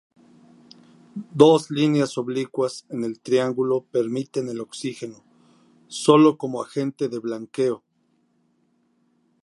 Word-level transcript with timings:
Dos 1.41 1.69
líneas 1.69 2.17
oblicuas 2.17 2.87
en 2.89 3.03
el 3.03 3.19
triángulo 3.19 3.83
permiten 3.91 4.49
el 4.49 4.59
oxígeno 4.59 5.23
sólo 5.89 6.39
como 6.39 6.63
agente 6.63 7.07
de 7.07 7.19
blanqueo. 7.19 7.83